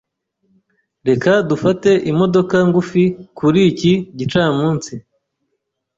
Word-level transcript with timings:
Reka 1.07 1.31
dufate 1.49 1.91
imodoka 2.11 2.57
ngufi 2.67 3.03
kuri 3.37 3.59
iki 3.71 3.93
gicamunsi. 4.17 4.93